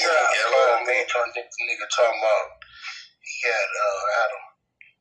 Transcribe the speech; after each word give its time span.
figure 0.00 0.16
out. 0.16 0.32
Yeah, 0.32 0.48
Called 0.48 0.88
me, 0.88 0.96
trying 1.08 1.32
to 1.36 1.42
nigga 1.44 1.86
talking 1.92 2.20
about 2.20 2.46
he 3.20 3.36
had 3.44 3.68
uh 3.68 4.04
Adam 4.24 4.44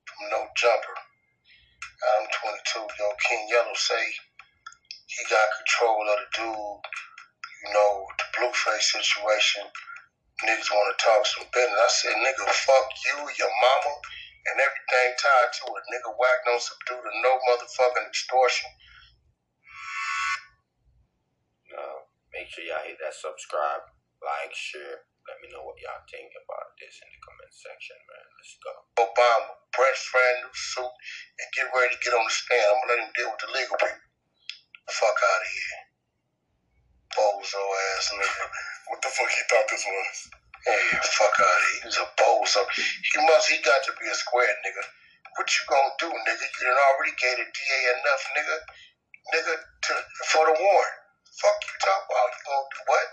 from 0.04 0.20
No 0.28 0.42
Jumper. 0.60 0.98
Adam 2.00 2.32
22, 2.32 2.80
yo, 2.80 3.08
King 3.28 3.44
Yella 3.52 3.76
say 3.76 4.00
he 5.08 5.22
got 5.27 5.44
control 5.59 6.00
of 6.08 6.16
the 6.23 6.27
dude, 6.32 6.84
you 7.59 7.70
know, 7.76 7.91
the 8.16 8.27
Blueface 8.40 8.96
situation. 8.96 9.68
Niggas 10.48 10.72
want 10.72 10.88
to 10.96 11.04
talk 11.04 11.27
some 11.27 11.48
business. 11.52 11.76
I 11.76 11.90
said, 11.91 12.16
nigga, 12.23 12.48
fuck 12.48 12.88
you, 13.04 13.18
your 13.36 13.52
mama, 13.52 13.94
and 14.48 14.55
everything 14.63 15.09
tied 15.20 15.52
to 15.59 15.66
it. 15.76 15.84
Nigga, 15.91 16.16
Wack 16.16 16.40
don't 16.48 16.63
subdue 16.63 17.04
to 17.04 17.12
no 17.20 17.36
motherfucking 17.52 18.08
extortion. 18.08 18.72
Uh, 21.76 22.00
make 22.31 22.48
sure 22.48 22.63
y'all 22.63 22.88
hit 22.88 22.95
that 23.04 23.12
subscribe, 23.12 23.84
like, 24.23 24.52
share. 24.55 25.08
Let 25.28 25.38
me 25.46 25.54
know 25.54 25.62
what 25.62 25.78
y'all 25.78 26.02
think 26.09 26.34
about 26.34 26.73
this 26.82 26.98
in 27.05 27.10
the 27.12 27.20
comment 27.22 27.54
section, 27.54 28.00
man. 28.10 28.26
Let's 28.34 28.58
go. 28.66 28.73
Obama, 29.05 29.54
press 29.70 30.00
brand 30.10 30.41
new 30.41 30.54
suit, 30.58 30.90
and 30.90 31.48
get 31.54 31.70
ready 31.70 31.94
to 31.94 32.02
get 32.02 32.18
on 32.18 32.26
the 32.26 32.34
stand. 32.34 32.66
I'm 32.66 32.82
gonna 32.82 32.90
let 32.98 33.04
him 33.05 33.13
deal 33.13 33.30
with 33.30 33.41
the 33.46 33.52
legal 33.54 33.77
people. 33.77 34.10
Fuck 34.90 35.20
out 35.22 35.46
of 35.46 35.52
here. 35.54 35.82
Bozo 37.13 37.62
ass 37.62 38.10
nigga. 38.10 38.46
What 38.90 39.05
the 39.05 39.13
fuck 39.13 39.30
he 39.30 39.44
thought 39.46 39.70
this 39.70 39.86
was? 39.86 40.18
Hey, 40.66 40.82
fuck 41.13 41.38
out 41.38 41.46
of 41.46 41.70
here. 41.70 41.82
He's 41.86 42.02
a 42.02 42.10
bozo. 42.18 42.66
He 42.74 43.22
must, 43.22 43.54
he 43.54 43.62
got 43.62 43.86
to 43.86 43.94
be 44.02 44.10
a 44.10 44.18
square 44.18 44.49
nigga. 44.66 44.82
What 45.38 45.46
you 45.46 45.62
gonna 45.70 45.94
do, 46.02 46.10
nigga? 46.10 46.41
You 46.41 46.62
done 46.66 46.82
already 46.90 47.13
gave 47.22 47.38
the 47.38 47.46
DA 47.46 47.80
enough, 48.02 48.24
nigga, 48.34 48.58
nigga, 49.30 49.54
to, 49.62 49.94
for 50.34 50.44
the 50.49 50.58
warrant. 50.58 50.98
Fuck 51.38 51.58
you 51.70 51.76
talk 51.86 52.02
about. 52.10 52.30
You 52.34 52.41
gonna 52.49 52.65
do 52.74 52.82
what? 52.90 53.08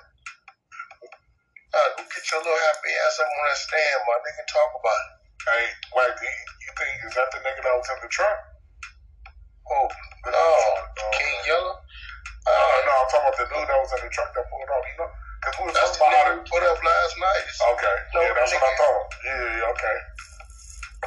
Uh, 1.77 1.89
go 2.01 2.03
get 2.27 2.35
your 2.35 2.43
little 2.43 2.59
happy 2.59 2.91
ass 3.07 3.23
up 3.23 3.31
on 3.31 3.43
that 3.47 3.55
stand, 3.55 4.03
my 4.03 4.19
nigga, 4.19 4.43
talk 4.51 4.71
about 4.75 4.99
it. 4.99 5.11
Hey, 5.47 5.65
wait, 5.95 6.11
you, 6.19 6.33
you 6.67 6.71
think 6.75 6.95
is 7.07 7.15
that 7.15 7.31
the 7.31 7.39
nigga 7.39 7.63
that 7.63 7.75
was 7.79 7.87
in 7.87 7.99
the 8.03 8.11
truck? 8.11 8.39
Oh, 9.71 9.87
no, 10.27 10.51
King 11.15 11.39
Yella? 11.47 11.71
Uh, 11.71 12.51
Uh, 12.51 12.79
no, 12.83 12.93
I'm 12.99 13.07
talking 13.15 13.31
about 13.31 13.39
the 13.39 13.47
dude 13.47 13.67
that 13.71 13.79
was 13.79 13.93
in 13.95 14.01
the 14.03 14.11
truck 14.11 14.31
that 14.35 14.43
pulled 14.51 14.71
off. 14.75 14.87
You 14.91 14.97
know, 15.07 15.11
because 15.39 15.55
we 15.55 15.63
was 15.71 15.75
That's 15.79 15.95
talking 15.95 16.19
the 16.19 16.19
about 16.19 16.35
we 16.35 16.51
put 16.51 16.63
up 16.67 16.79
last 16.83 17.15
night. 17.15 17.47
Okay, 17.63 17.97
No, 18.11 18.19
yeah, 18.27 18.35
that's 18.35 18.53
what 18.59 18.67
I 18.67 18.73
thought. 18.75 19.07
Yeah, 19.23 19.71
okay. 19.71 19.97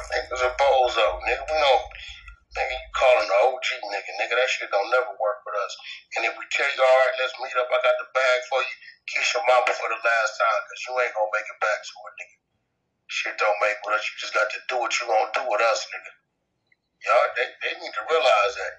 nigga's 0.08 0.40
a 0.40 0.50
bozo, 0.56 1.06
nigga. 1.28 1.44
We 1.52 1.56
don't, 1.60 1.84
nigga, 2.56 2.74
you 2.74 2.90
calling 2.96 3.28
the 3.28 3.38
OG 3.50 3.68
nigga, 3.90 4.12
nigga. 4.18 4.34
That 4.34 4.50
shit 4.50 4.70
don't 4.70 4.90
never 4.90 5.12
work 5.18 5.40
with 5.46 5.56
us. 5.60 5.72
And 6.18 6.26
if 6.26 6.34
we 6.34 6.44
tell 6.50 6.66
you, 6.66 6.82
all 6.82 6.98
right, 7.06 7.16
let's 7.22 7.36
meet 7.38 7.56
up, 7.58 7.70
I 7.70 7.78
got 7.82 7.96
the 8.00 8.08
bag 8.14 8.38
for 8.50 8.60
you, 8.62 8.74
kiss 9.10 9.26
your 9.34 9.44
mama 9.46 9.70
for 9.70 9.88
the 9.90 10.00
last 10.00 10.32
time, 10.38 10.60
because 10.66 10.80
you 10.86 10.92
ain't 11.00 11.14
gonna 11.14 11.34
make 11.34 11.48
it 11.48 11.60
back 11.62 11.80
to 11.82 11.92
her, 11.94 12.12
nigga. 12.18 12.36
Shit 13.10 13.36
don't 13.38 13.60
make 13.62 13.78
with 13.82 13.98
us. 13.98 14.06
You 14.06 14.14
just 14.22 14.34
got 14.34 14.46
to 14.50 14.60
do 14.70 14.76
what 14.78 14.94
you 14.98 15.06
gonna 15.10 15.34
do 15.34 15.44
with 15.46 15.62
us, 15.62 15.80
nigga. 15.90 16.12
Y'all, 17.06 17.30
they, 17.34 17.48
they 17.64 17.72
need 17.80 17.94
to 17.96 18.04
realize 18.06 18.54
that. 18.58 18.74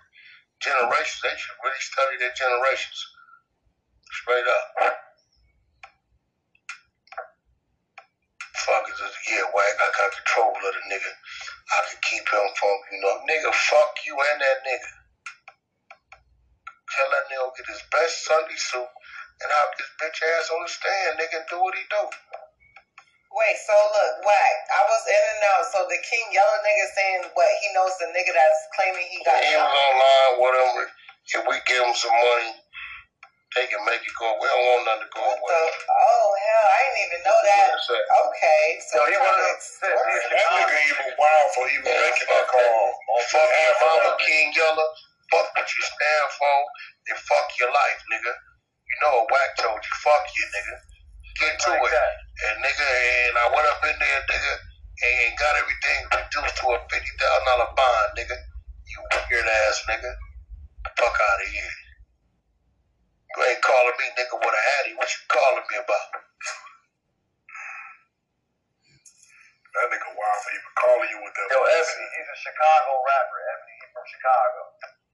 Generations, 0.61 1.21
they 1.25 1.35
should 1.35 1.57
really 1.65 1.83
study 1.83 2.15
their 2.21 2.35
generations. 2.37 2.99
Straight 4.11 4.45
up. 4.45 4.65
Fuck 8.61 8.85
is? 8.93 9.01
Yeah, 9.25 9.47
Wack. 9.55 9.75
I 9.81 9.87
got 9.97 10.13
control 10.13 10.53
of 10.53 10.73
the 10.75 10.83
nigga. 10.85 11.11
I 11.71 11.79
can 11.87 11.99
keep 12.03 12.25
him 12.27 12.47
from, 12.59 12.75
you 12.91 12.99
know, 12.99 13.15
nigga, 13.27 13.51
fuck 13.53 13.93
you 14.03 14.15
and 14.15 14.39
that 14.43 14.59
nigga. 14.67 14.91
Tell 16.91 17.09
that 17.15 17.25
nigga 17.31 17.47
get 17.55 17.67
his 17.71 17.83
best 17.91 18.15
Sunday 18.27 18.59
suit 18.59 18.83
and 19.41 19.49
hop 19.49 19.71
his 19.79 19.89
bitch 19.99 20.19
ass 20.19 20.51
on 20.51 20.59
the 20.63 20.69
stand, 20.71 21.11
nigga, 21.15 21.39
and 21.39 21.47
do 21.47 21.57
what 21.63 21.73
he 21.75 21.83
do. 21.87 22.03
Wait, 23.31 23.55
so 23.63 23.71
look, 23.71 24.13
Wack. 24.27 24.55
I 24.75 24.81
was 24.91 25.03
in 25.07 25.23
and 25.35 25.41
out. 25.55 25.63
So 25.71 25.79
the 25.87 25.99
King 26.03 26.27
Yella 26.35 26.57
nigga 26.67 26.85
saying 26.91 27.21
what 27.31 27.47
he 27.63 27.67
knows 27.71 27.95
the 28.03 28.11
nigga 28.11 28.35
that's 28.35 28.61
claiming 28.75 29.07
he 29.07 29.23
got 29.23 29.39
He 29.39 29.55
was 29.55 29.71
online 29.71 30.33
with 30.43 30.55
him. 30.59 30.71
If 31.31 31.41
we 31.47 31.55
give 31.63 31.79
him 31.79 31.95
some 31.95 32.11
money, 32.11 32.59
they 33.55 33.71
can 33.71 33.79
make 33.87 34.03
it 34.03 34.15
go. 34.19 34.35
We 34.35 34.51
don't 34.51 34.63
want 34.67 34.83
nothing 34.83 35.07
to 35.07 35.11
go 35.15 35.23
What 35.23 35.39
the? 35.39 35.55
away. 35.63 35.71
Oh 35.95 36.27
hell, 36.35 36.67
I 36.67 36.79
didn't 36.83 36.99
even 37.07 37.21
know 37.23 37.39
that. 37.39 37.67
Okay, 37.71 38.63
so 38.83 38.93
Yo, 38.99 39.07
he 39.07 39.15
trying 39.15 39.31
to 39.31 39.55
That 39.79 40.47
nigga 40.51 40.75
for 41.55 41.65
even 41.69 41.85
Yeah, 41.87 42.11
fuck 42.27 42.29
that 42.29 42.47
call. 42.51 42.87
Fuck 43.31 43.49
your 43.51 43.75
mama. 43.83 44.11
King 44.23 44.47
Yella. 44.55 44.87
Fuck 45.31 45.47
what 45.57 45.67
you 45.67 45.83
stand 45.83 46.27
for, 46.37 46.57
and 47.11 47.19
fuck 47.19 47.47
your 47.59 47.71
life, 47.71 48.01
nigga. 48.13 48.33
You 48.33 48.95
know 49.03 49.13
what 49.25 49.31
Wack 49.31 49.51
told 49.59 49.79
you. 49.81 49.93
Fuck 50.03 50.25
you, 50.37 50.45
nigga. 50.53 50.75
Get 51.39 51.53
to 51.65 51.71
Like 51.73 51.81
it. 51.87 51.93
that. 51.95 52.13
And 52.47 52.55
nigga, 52.63 52.87
and 52.87 53.35
I 53.39 53.45
went 53.55 53.67
up 53.71 53.81
in 53.87 53.97
there, 53.99 54.21
nigga, 54.29 54.53
and 55.03 55.33
got 55.39 55.55
everything 55.57 55.99
reduced 56.13 56.57
to 56.61 56.65
a 56.75 56.77
fifty 56.91 57.13
thousand 57.17 57.45
dollar 57.47 57.69
bond, 57.75 58.09
nigga. 58.19 58.37
You 58.91 58.99
weird 59.31 59.47
ass 59.47 59.83
nigga. 59.89 60.11
Fuck 60.97 61.15
out 61.17 61.41
of 61.45 61.49
here. 61.51 61.75
You 63.37 63.39
ain't 63.49 63.63
calling 63.63 63.97
me 63.99 64.07
nigga 64.17 64.35
with 64.39 64.55
a 64.57 64.63
hattie. 64.75 64.95
What 64.97 65.09
you 65.09 65.21
calling 65.29 65.65
me 65.69 65.77
about? 65.81 66.07
That 69.75 69.87
nigga 69.91 70.09
wild 70.13 70.39
for 70.43 70.51
even 70.51 70.73
calling 70.77 71.09
you 71.15 71.19
with 71.23 71.35
that. 71.35 71.47
Yo, 71.51 71.59
voice. 71.63 71.71
Ebony, 71.73 72.07
he's 72.15 72.29
a 72.30 72.30
Chicago 72.41 72.91
rapper. 73.05 73.39
Ebony, 73.53 73.75
he's 73.81 73.91
from 73.93 74.05
Chicago. 74.09 74.61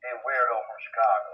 He 0.04 0.08
a 0.12 0.18
weirdo 0.24 0.58
from 0.64 0.80
Chicago. 0.82 1.34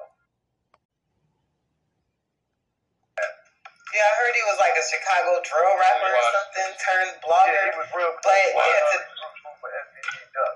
Yeah, 3.93 4.01
I 4.09 4.13
heard 4.25 4.33
he 4.33 4.45
was 4.49 4.57
like 4.57 4.73
a 4.73 4.85
Chicago 4.89 5.37
drill 5.45 5.75
rapper 5.77 6.09
or 6.09 6.25
something 6.33 6.69
turned 6.81 7.13
blogger. 7.21 7.53
Yeah, 7.53 7.69
blogger. 7.69 7.73
he 7.73 7.77
was 7.77 7.89
real 7.93 8.13
But, 8.17 8.25
close. 8.25 8.57
yeah, 8.57 8.89
uh, 8.89 8.97
to- 8.97 9.57
for 9.61 9.69
FBG 9.69 10.15
Duck. 10.33 10.55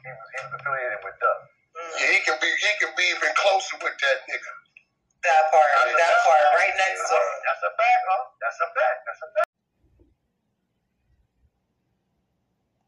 He 0.00 0.10
was, 0.10 0.28
he 0.32 0.38
was 0.40 0.52
affiliated 0.56 1.00
with 1.04 1.16
Duck. 1.20 1.40
Mm, 1.76 1.92
Yeah, 2.00 2.08
he 2.16 2.18
can 2.24 2.36
be 2.40 2.48
he 2.48 2.70
can 2.80 2.92
be 2.96 3.04
even 3.12 3.30
closer 3.36 3.76
with 3.84 3.92
that 4.00 4.18
nigga. 4.24 4.52
that 5.26 5.42
part, 5.52 5.68
that 6.00 6.16
part, 6.24 6.44
right 6.56 6.74
next 6.80 7.04
to 7.10 7.16
him. 7.18 7.28
That's 7.44 7.62
a 7.68 7.72
fact, 7.76 8.02
huh? 8.08 8.24
That's 8.40 8.58
a 8.64 8.68
fact. 8.72 8.98
That's 9.04 9.22
a 9.22 9.28
fact. 9.36 9.50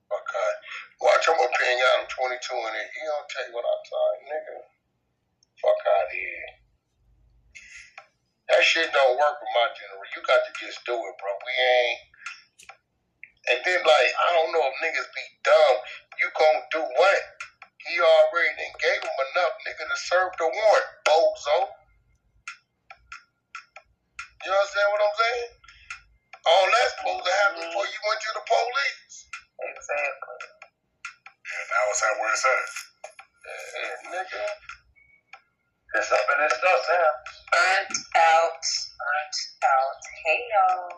Fuck 0.08 0.24
God. 0.32 0.54
Watch 1.02 1.24
I'm 1.28 1.36
gonna 1.36 1.52
ping 1.58 1.78
out 1.82 1.94
I'm 1.97 1.97
22 2.10 2.32
in 2.32 2.74
it. 2.80 2.88
He 2.96 3.02
don't 3.04 3.28
tell 3.28 3.44
you 3.48 3.54
what 3.54 3.68
I 3.68 3.76
thought, 3.84 4.16
nigga. 4.24 4.56
Fuck 5.60 5.80
out 5.84 6.08
of 6.08 6.16
here. 6.16 6.48
That 8.48 8.64
shit 8.64 8.88
don't 8.88 9.20
work 9.20 9.36
with 9.36 9.52
my 9.52 9.68
generation. 9.76 10.14
You 10.16 10.22
got 10.24 10.40
to 10.40 10.52
just 10.56 10.80
do 10.88 10.96
it, 10.96 11.14
bro. 11.20 11.32
We 11.36 11.52
ain't. 11.52 12.00
And 13.48 13.60
then, 13.64 13.80
like, 13.84 14.10
I 14.16 14.28
don't 14.36 14.52
know 14.52 14.64
if 14.64 14.76
niggas 14.80 15.08
be 15.12 15.24
dumb. 15.44 15.76
You 16.20 16.28
gonna 16.32 16.64
do 16.72 16.82
what? 16.84 17.22
He 17.88 17.96
already 18.00 18.52
done 18.56 18.76
gave 18.80 19.00
him 19.00 19.18
enough, 19.32 19.54
nigga, 19.64 19.84
to 19.84 19.98
serve 20.00 20.32
the 20.36 20.48
warrant, 20.48 20.88
bozo. 21.08 21.56
You 24.44 24.50
understand 24.52 24.88
what 24.92 25.02
I'm 25.04 25.16
saying? 25.16 25.50
All 26.48 26.66
that's 26.72 26.92
supposed 26.96 27.24
to 27.24 27.32
happen 27.44 27.60
mm-hmm. 27.60 27.68
before 27.68 27.86
you 27.88 28.00
went 28.04 28.20
to 28.20 28.32
the 28.32 28.44
police. 28.44 29.16
Exactly. 29.58 30.37
And 31.88 31.96
now 31.96 31.96
it's 31.96 32.04
at 32.04 32.20
where 32.20 32.32
it's 32.36 32.44
at. 32.44 32.68
Yeah, 33.48 34.12
nigga. 34.12 34.44
It's 35.96 36.12
up 36.12 36.20
in 36.20 36.44
his 36.44 36.52
stuff 36.52 36.82
now. 36.84 37.10
Burnt 37.56 37.94
out, 38.20 38.60
burnt 39.00 39.36
out. 39.64 40.00
Hey 40.26 40.40
y'all. 40.52 40.88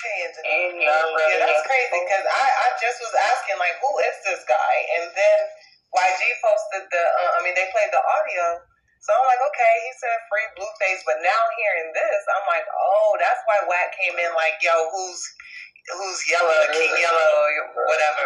Hey, 0.00 0.18
And 0.48 0.80
Yeah, 0.80 1.44
that's 1.44 1.64
crazy 1.68 2.00
because 2.00 2.26
I, 2.32 2.46
I 2.48 2.68
just 2.80 2.98
was 3.04 3.14
asking 3.14 3.58
like 3.60 3.76
who 3.84 3.92
is 4.08 4.16
this 4.24 4.42
guy 4.48 4.74
and 4.98 5.12
then 5.12 5.40
YG 5.92 6.22
posted 6.40 6.84
the 6.88 7.04
uh, 7.04 7.30
I 7.36 7.40
mean 7.44 7.54
they 7.54 7.68
played 7.76 7.92
the 7.92 8.00
audio 8.00 8.46
so 9.04 9.14
I'm 9.14 9.26
like 9.28 9.42
okay 9.52 9.74
he 9.84 9.92
said 10.00 10.16
free 10.32 10.48
Blueface 10.56 11.04
but 11.04 11.20
now 11.20 11.42
hearing 11.60 11.92
this 11.92 12.22
I'm 12.34 12.46
like 12.48 12.66
oh 12.72 13.20
that's 13.20 13.42
why 13.46 13.58
Wack 13.68 13.94
came 14.00 14.16
in 14.16 14.32
like 14.34 14.58
yo 14.64 14.74
who's 14.90 15.22
who's 15.90 16.18
Yella 16.30 16.56
King 16.76 16.92
Yella 16.94 17.26
whatever 17.90 18.24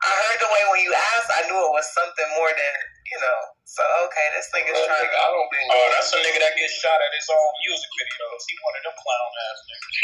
I 0.00 0.10
heard 0.16 0.40
the 0.40 0.48
way 0.50 0.62
when 0.72 0.80
you 0.82 0.92
asked 0.96 1.30
I 1.30 1.44
knew 1.46 1.58
it 1.60 1.72
was 1.76 1.86
something 1.92 2.28
more 2.38 2.50
than 2.50 2.74
you 3.10 3.18
know 3.20 3.38
so 3.68 3.82
okay 4.08 4.26
this 4.34 4.48
thing 4.50 4.64
is 4.66 4.74
Well, 4.74 4.88
trying 4.88 5.04
nigga, 5.06 5.14
to 5.14 5.22
I 5.22 5.28
don't 5.30 5.50
be 5.52 5.60
Oh, 5.70 5.86
that's 5.94 6.10
a 6.16 6.18
nigga 6.24 6.40
that 6.42 6.54
gets 6.58 6.74
shot 6.80 6.98
at 6.98 7.12
his 7.14 7.28
own 7.30 7.50
music 7.68 7.90
videos. 8.00 8.42
He 8.48 8.54
one 8.64 8.74
of 8.80 8.82
them 8.88 8.96
clown 8.98 9.30
ass 9.46 9.58
niggas. 9.68 9.94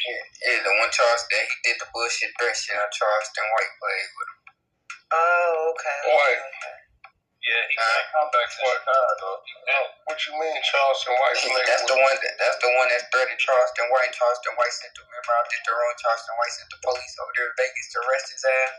Yeah, 0.47 0.61
the 0.63 0.73
one 0.79 0.91
Charleston, 0.95 1.43
he 1.43 1.57
did 1.67 1.77
the 1.83 1.89
bullshit 1.91 2.31
threat 2.39 2.55
shit 2.55 2.77
on 2.79 2.91
Charleston 2.95 3.47
White 3.57 3.75
played 3.81 4.11
with 4.15 4.29
him. 4.31 4.39
oh 5.19 5.73
okay 5.75 5.99
Boy. 6.13 6.33
okay. 6.47 6.76
Yeah, 7.47 7.63
he 7.71 7.75
uh, 7.79 7.87
can't 7.87 8.09
come 8.11 8.29
back 8.35 8.49
to 8.51 8.59
Chicago. 8.59 9.29
Uh, 9.39 9.87
what 10.11 10.19
you 10.27 10.35
mean, 10.35 10.59
Charleston 10.67 11.15
White? 11.15 11.39
He- 11.39 11.55
that's 11.63 11.87
the 11.87 11.95
one 11.95 12.17
that 12.19 12.35
that's 12.43 12.59
the 12.59 12.71
one 12.75 12.89
that 12.91 13.03
threatened 13.15 13.39
Charleston 13.39 13.87
White. 13.95 14.11
Charleston 14.19 14.55
White 14.59 14.75
sent 14.75 14.91
the 14.99 15.03
remember 15.07 15.31
I 15.31 15.43
did 15.47 15.63
the 15.63 15.73
wrong. 15.79 15.95
Charleston 16.03 16.35
White 16.43 16.55
sent 16.59 16.69
the 16.75 16.81
police 16.83 17.15
over 17.23 17.33
there 17.39 17.49
to 17.51 17.55
Vegas 17.55 17.87
to 17.95 17.99
arrest 18.03 18.27
his 18.35 18.43
ass. 18.43 18.75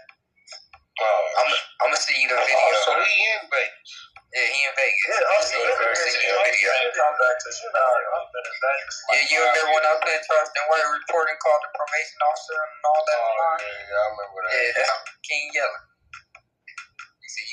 Oh, 1.00 1.24
I'm 1.40 1.50
I'm 1.86 1.90
gonna 1.94 2.02
see 2.02 2.18
you 2.20 2.28
the 2.28 2.36
oh, 2.36 2.44
video. 2.44 2.58
oh, 2.58 2.84
so 2.84 2.92
he 3.00 3.18
in 3.38 3.46
Vegas. 3.54 3.90
yeah, 4.36 4.48
he 4.52 4.60
in 4.66 4.74
Vegas. 4.76 5.06
Yeah, 5.16 5.32
oh, 5.32 5.42
See 5.46 5.62
you- 5.62 5.70
yeah, 5.72 5.94
see 5.94 6.26
you 6.28 6.34
the 6.36 6.42
video. 6.44 6.68
yeah. 6.74 6.92
Come 6.98 7.16
back 7.22 7.38
to 7.38 7.50
Chicago. 7.54 8.06
I'm 8.18 8.26
finished 8.34 8.60
Vegas. 8.66 8.96
Yeah, 9.14 9.24
you 9.32 9.38
remember 9.48 9.72
when 9.78 9.84
I 9.88 9.92
was 9.96 10.02
playing 10.04 10.26
Charleston 10.28 10.66
White 10.68 10.90
reporting 10.92 11.38
called 11.40 11.62
the 11.64 11.72
probation 11.72 12.20
officer 12.26 12.58
and 12.58 12.72
all 12.84 13.02
that 13.08 13.20
Oh, 13.22 13.32
yeah, 13.32 13.72
yeah, 13.80 13.96
I 13.96 14.06
remember 14.12 14.40
that. 14.44 14.52
Yeah, 14.60 14.72
that's 14.76 14.96
King 15.24 15.46
Yella. 15.56 15.80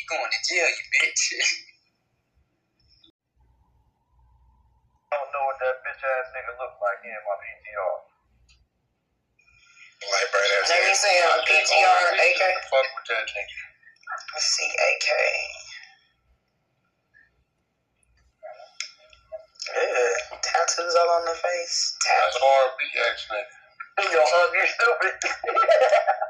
He 0.05 0.12
said, 0.12 0.21
You 0.21 0.21
going 0.21 0.33
to 0.33 0.41
jail, 0.49 0.69
you 0.69 0.85
bitch. 1.01 1.25
I 5.12 5.17
don't 5.17 5.33
know 5.33 5.45
what 5.49 5.59
that 5.61 5.77
bitch 5.81 6.03
ass 6.05 6.29
nigga 6.37 6.53
look 6.61 6.75
like 6.83 7.01
in 7.05 7.17
my 7.17 7.37
PTR. 7.41 7.97
Like 10.05 10.29
bright 10.29 10.53
ass. 10.61 10.69
Let 10.69 10.85
me 10.85 10.95
see 10.95 11.17
uh, 11.17 11.29
I 11.29 11.37
him. 11.41 11.45
PTR, 11.49 12.05
AK. 12.21 12.43
Fuck 12.69 12.89
with 12.93 13.06
that 13.09 13.27
nigga. 13.33 13.61
Let's 14.35 14.47
see, 14.53 14.69
AK. 14.69 15.09
Yeah, 19.73 20.39
tattoos 20.45 20.95
all 20.97 21.11
on 21.17 21.25
the 21.25 21.37
face. 21.37 21.97
That's 22.05 22.37
Tattoo. 22.37 22.47
R&B 22.47 22.81
ex 23.09 23.17
nigga. 23.33 24.12
Yo, 24.12 24.21
ugly 24.21 24.69
stupid. 24.69 25.17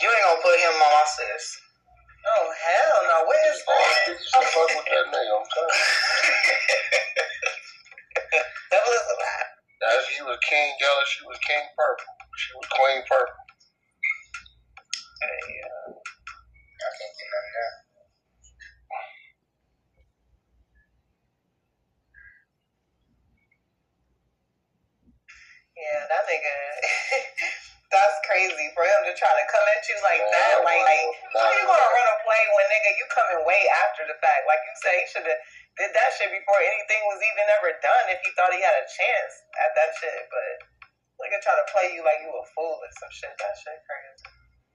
You 0.00 0.08
ain't 0.08 0.24
gonna 0.24 0.40
put 0.40 0.56
him 0.58 0.74
on 0.80 0.92
my 0.96 1.04
sis. 1.06 1.69
Oh 2.60 2.68
hell 2.68 3.00
no! 3.08 3.16
Where 3.24 3.40
is 3.52 3.60
All 3.68 3.72
that? 3.72 4.04
the 4.04 4.12
bitches 4.12 4.28
should 4.28 4.48
fuck 4.52 4.68
with 4.76 4.86
that 4.92 5.06
nigga. 5.08 5.32
I'm 5.32 5.46
telling 5.48 5.72
you. 5.80 5.84
That 8.70 8.82
was 8.86 9.02
a 9.02 9.16
lot. 9.18 9.46
As 9.98 10.04
he 10.14 10.22
was 10.22 10.38
King 10.46 10.70
Yella, 10.78 11.04
she 11.10 11.24
was 11.26 11.38
King 11.42 11.64
Purple. 11.74 12.14
She 12.38 12.50
was 12.54 12.66
Queen 12.70 13.00
Purple. 13.08 13.42
Hey, 15.18 15.42
uh, 15.66 15.90
I 16.68 16.90
can't 16.94 17.14
get 17.18 17.28
nothing 17.34 17.54
there. 17.58 17.74
yeah, 25.76 26.00
that 26.06 26.22
nigga. 26.30 26.56
That's 27.90 28.18
crazy 28.22 28.68
for 28.78 28.86
him 28.86 29.00
to 29.10 29.14
try 29.18 29.32
to 29.34 29.44
come 29.50 29.66
at 29.66 29.82
you 29.90 29.98
like 30.06 30.22
that. 30.30 30.62
Like, 30.62 30.84
like 30.86 31.06
how 31.34 31.50
you 31.50 31.66
gonna 31.66 31.89
run 32.40 32.56
when 32.56 32.66
nigga 32.72 32.90
you 32.96 33.06
coming 33.12 33.40
way 33.44 33.62
after 33.84 34.08
the 34.08 34.16
fact? 34.20 34.42
Like 34.48 34.62
you 34.64 34.74
say, 34.80 34.94
he 34.96 35.06
should 35.12 35.26
have 35.28 35.40
did 35.76 35.90
that 35.92 36.10
shit 36.16 36.32
before 36.32 36.60
anything 36.60 37.00
was 37.08 37.20
even 37.20 37.46
ever 37.60 37.70
done. 37.84 38.04
If 38.12 38.20
he 38.24 38.30
thought 38.36 38.52
he 38.52 38.60
had 38.64 38.76
a 38.80 38.86
chance 38.88 39.32
at 39.60 39.70
that 39.76 39.90
shit, 40.00 40.20
but 40.32 40.48
nigga 41.20 41.38
try 41.44 41.54
to 41.56 41.66
play 41.72 41.92
you 41.92 42.00
like 42.04 42.20
you 42.24 42.32
a 42.32 42.44
fool 42.56 42.80
or 42.80 42.90
some 42.96 43.12
shit. 43.12 43.32
That 43.36 43.54
shit 43.60 43.76
crazy. 43.84 44.24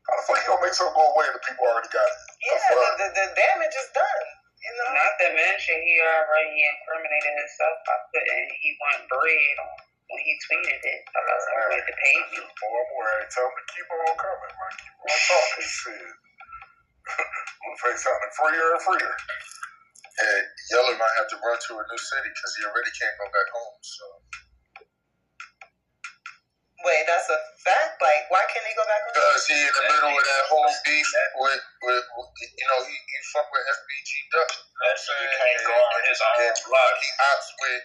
How 0.06 0.14
the 0.22 0.24
fuck 0.30 0.38
you 0.38 0.54
gonna 0.54 0.62
make 0.62 0.78
something 0.78 0.94
go 0.94 1.06
away 1.18 1.26
and 1.34 1.38
the 1.38 1.42
people 1.42 1.66
already 1.66 1.90
got 1.90 2.06
it? 2.06 2.20
Yeah, 2.46 2.62
the, 2.78 2.86
the, 3.02 3.08
the 3.10 3.26
damage 3.34 3.74
is 3.74 3.90
done. 3.90 4.26
You 4.62 4.72
know. 4.78 4.98
Not 4.98 5.14
to 5.22 5.28
mention, 5.34 5.78
he 5.82 5.94
already 6.02 6.62
incriminated 6.62 7.34
himself 7.42 7.76
by 7.86 7.98
putting 8.14 8.46
he 8.62 8.70
want 8.82 9.02
bread 9.10 9.58
on 9.62 9.78
when 10.10 10.22
he 10.22 10.34
tweeted 10.46 10.82
it 10.82 11.02
about 11.10 11.40
somebody 11.42 11.82
to 11.82 11.94
pay 12.02 12.18
me. 12.34 12.42
Boy, 12.42 12.70
I'm 12.70 12.90
worried. 12.94 13.30
Tell 13.34 13.50
him 13.50 13.54
to 13.58 13.66
keep 13.74 13.88
on 13.90 14.14
coming, 14.14 14.54
man. 14.54 14.74
Keep 14.78 14.96
on 15.10 15.18
talking. 15.26 15.66
Shit. 15.66 16.25
Blueface 17.62 18.02
sounding 18.02 18.34
freer 18.36 18.68
and 18.76 18.84
freer. 18.84 19.14
And 20.16 20.44
Yella 20.72 20.96
might 20.96 21.16
have 21.20 21.30
to 21.34 21.38
run 21.44 21.60
to 21.60 21.72
a 21.76 21.84
new 21.84 22.00
city 22.00 22.30
because 22.32 22.54
he 22.56 22.62
already 22.64 22.94
can't 22.96 23.16
go 23.20 23.28
back 23.28 23.50
home. 23.52 23.78
So 23.84 24.06
Wait, 26.86 27.02
that's 27.10 27.26
a 27.34 27.40
fact. 27.66 27.98
Like, 27.98 28.30
why 28.30 28.46
can't 28.46 28.62
he 28.62 28.74
go 28.78 28.86
back? 28.86 29.02
home? 29.02 29.18
because 29.18 29.46
he 29.50 29.58
in 29.58 29.74
the 29.74 29.86
middle 29.90 30.14
of 30.14 30.22
that 30.22 30.44
whole 30.54 30.70
beef 30.86 31.10
with, 31.42 31.58
with, 31.82 32.06
with 32.06 32.30
you 32.46 32.66
know, 32.70 32.80
he, 32.86 32.94
he 32.94 33.18
fuck 33.34 33.50
with 33.50 33.66
FBG 33.66 34.10
Duck. 34.30 34.50
You 34.54 34.62
know 34.62 34.86
what 34.86 34.94
I'm 34.94 35.02
saying? 35.02 35.26
He 35.26 35.38
can't 35.42 35.66
go 35.66 35.76
on 35.82 36.02
his 36.06 36.20
own 36.22 36.38
And 36.46 36.58
block. 36.70 36.94
He 37.02 37.10
ops 37.34 37.50
with 37.58 37.82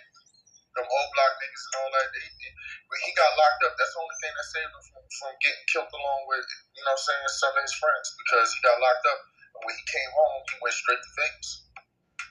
them 0.78 0.86
old 0.86 1.10
block 1.16 1.32
niggas 1.40 1.64
and 1.70 1.74
all 1.82 1.90
that. 1.96 2.08
He, 2.14 2.26
he, 2.30 2.48
when 2.90 3.00
he 3.06 3.10
got 3.16 3.30
locked 3.38 3.62
up, 3.66 3.74
that's 3.78 3.92
the 3.94 4.00
only 4.02 4.18
thing 4.22 4.32
that 4.36 4.46
saved 4.52 4.72
him 4.74 4.84
from, 4.90 5.02
from 5.18 5.32
getting 5.42 5.64
killed 5.72 5.90
along 5.92 6.22
with, 6.30 6.46
you 6.76 6.82
know 6.86 6.94
what 6.94 7.00
I'm 7.00 7.06
saying, 7.06 7.26
some 7.40 7.54
of 7.56 7.62
his 7.64 7.76
friends 7.78 8.06
because 8.26 8.48
he 8.54 8.58
got 8.62 8.78
locked 8.82 9.06
up. 9.10 9.20
And 9.58 9.62
when 9.66 9.74
he 9.76 9.84
came 9.88 10.10
home, 10.14 10.40
he 10.50 10.56
went 10.62 10.76
straight 10.76 11.02
to 11.02 11.12
Vegas. 11.18 11.50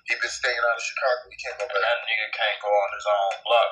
He 0.10 0.14
been 0.18 0.32
staying 0.34 0.58
out 0.60 0.78
of 0.78 0.84
Chicago. 0.84 1.22
He 1.30 1.38
can't 1.38 1.58
go 1.62 1.66
And 1.68 1.74
back. 1.74 1.84
that 1.86 2.00
nigga 2.08 2.28
can't 2.34 2.60
go 2.64 2.72
on 2.72 2.90
his 2.98 3.08
own 3.08 3.34
block. 3.46 3.72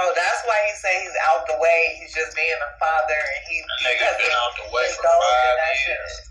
Oh, 0.00 0.10
that's 0.16 0.40
why 0.48 0.58
he 0.66 0.72
say 0.80 0.94
he's 1.04 1.18
out 1.30 1.44
the 1.46 1.58
way. 1.60 1.80
He's 2.00 2.14
just 2.16 2.32
being 2.34 2.60
a 2.60 2.70
father, 2.80 3.14
and 3.20 3.42
he 3.46 3.56
That 3.62 3.80
nigga 3.84 3.98
because 4.00 4.16
been 4.24 4.34
out 4.40 4.54
the 4.58 4.66
way 4.72 4.84
his 4.88 4.96
for 4.98 5.04
goals 5.04 5.22
and 5.22 5.36
five 5.38 5.58
that 5.60 5.76
years. 5.84 6.12
shit. 6.16 6.26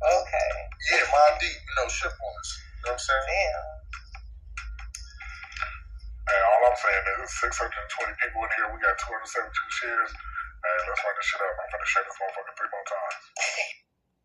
Okay, 0.00 0.50
Yeah, 0.94 1.04
Mob 1.12 1.34
Deep, 1.40 1.58
you 1.58 1.74
know, 1.80 1.88
ship 1.92 2.14
ones. 2.16 2.48
You 2.56 2.82
know 2.88 2.96
what 2.96 2.98
I'm 2.98 3.00
saying? 3.04 3.26
damn. 3.28 3.64
I'm 6.74 6.82
saying 6.82 7.04
is 7.06 7.16
there's 7.22 7.54
620 7.54 8.18
people 8.18 8.42
in 8.42 8.50
here. 8.58 8.66
We 8.74 8.82
got 8.82 8.98
272 8.98 9.78
shares. 9.78 10.10
Hey, 10.10 10.78
let's 10.90 11.02
run 11.06 11.14
this 11.14 11.28
shit 11.30 11.38
up. 11.38 11.54
I'm 11.54 11.70
gonna 11.70 11.86
share 11.86 12.02
this 12.02 12.18
motherfucker 12.18 12.54
three 12.58 12.72
more 12.74 12.86
times. 12.90 13.24